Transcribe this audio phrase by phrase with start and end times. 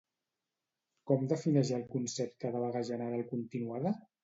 [1.11, 3.97] Com defineix el concepte de vaga general continuada?